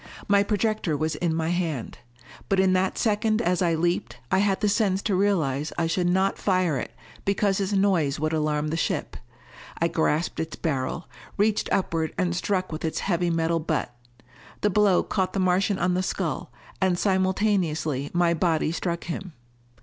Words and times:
My 0.27 0.41
projector 0.41 0.97
was 0.97 1.13
in 1.13 1.31
my 1.35 1.49
hand. 1.49 1.99
But 2.49 2.59
in 2.59 2.73
that 2.73 2.97
second 2.97 3.39
as 3.39 3.61
I 3.61 3.75
leaped, 3.75 4.17
I 4.31 4.39
had 4.39 4.59
the 4.61 4.67
sense 4.67 4.99
to 5.03 5.13
realize 5.15 5.71
I 5.77 5.85
should 5.85 6.09
not 6.09 6.39
fire 6.39 6.79
it 6.79 6.91
because 7.23 7.59
its 7.59 7.71
noise 7.73 8.19
would 8.19 8.33
alarm 8.33 8.69
the 8.69 8.77
ship. 8.77 9.15
I 9.79 9.87
grasped 9.89 10.39
its 10.39 10.55
barrel, 10.55 11.07
reached 11.37 11.69
upward 11.71 12.15
and 12.17 12.35
struck 12.35 12.71
with 12.71 12.83
its 12.83 13.01
heavy 13.01 13.29
metal 13.29 13.59
butt. 13.59 13.95
The 14.61 14.71
blow 14.71 15.03
caught 15.03 15.33
the 15.33 15.39
Martian 15.39 15.77
on 15.77 15.93
the 15.93 16.01
skull, 16.01 16.51
and 16.81 16.97
simultaneously 16.97 18.09
my 18.11 18.33
body 18.33 18.71
struck 18.71 19.03
him. 19.03 19.33